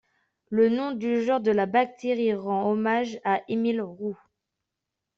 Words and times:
Le 0.49 0.69
nom 0.69 0.93
du 0.95 1.21
genre 1.21 1.41
de 1.41 1.51
la 1.51 1.67
bactérie 1.67 2.33
rend 2.33 2.71
hommage 2.71 3.19
à 3.23 3.43
Émile 3.47 3.83
Roux. 3.83 4.17